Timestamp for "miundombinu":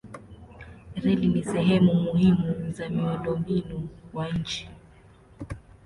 2.89-3.89